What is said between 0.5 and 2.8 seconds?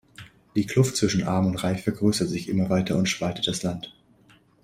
Die Kluft zwischen arm und reich vergrößert sich immer